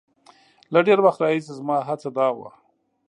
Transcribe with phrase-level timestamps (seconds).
[0.73, 2.49] له ډېر وخت راهیسې زما هڅه دا وه.